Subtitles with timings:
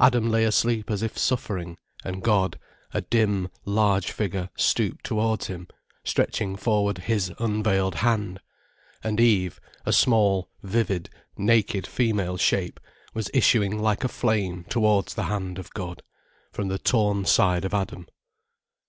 [0.00, 2.58] Adam lay asleep as if suffering, and God,
[2.92, 5.68] a dim, large figure, stooped towards him,
[6.02, 8.40] stretching forward His unveiled hand;
[9.04, 12.80] and Eve, a small vivid, naked female shape,
[13.12, 16.02] was issuing like a flame towards the hand of God,
[16.50, 18.08] from the torn side of Adam.